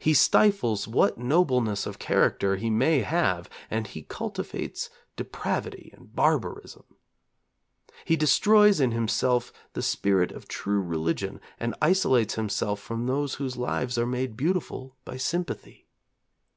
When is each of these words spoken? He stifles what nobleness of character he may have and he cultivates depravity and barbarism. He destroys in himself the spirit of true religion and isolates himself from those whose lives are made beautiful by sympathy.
He 0.00 0.14
stifles 0.14 0.88
what 0.88 1.16
nobleness 1.16 1.86
of 1.86 2.00
character 2.00 2.56
he 2.56 2.68
may 2.70 3.02
have 3.02 3.48
and 3.70 3.86
he 3.86 4.02
cultivates 4.02 4.90
depravity 5.14 5.92
and 5.96 6.12
barbarism. 6.12 6.82
He 8.04 8.16
destroys 8.16 8.80
in 8.80 8.90
himself 8.90 9.52
the 9.74 9.82
spirit 9.82 10.32
of 10.32 10.48
true 10.48 10.80
religion 10.82 11.40
and 11.60 11.76
isolates 11.80 12.34
himself 12.34 12.80
from 12.80 13.06
those 13.06 13.34
whose 13.34 13.56
lives 13.56 13.96
are 13.96 14.06
made 14.06 14.36
beautiful 14.36 14.96
by 15.04 15.16
sympathy. 15.18 15.86